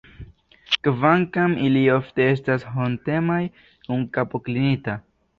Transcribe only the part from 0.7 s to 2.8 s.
Kvankam ili ofte estas